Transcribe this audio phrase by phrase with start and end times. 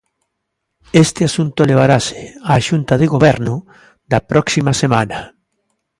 [1.05, 2.19] Este asunto levarase
[2.51, 3.55] á Xunta de Goberno
[4.11, 5.17] da próxima semana.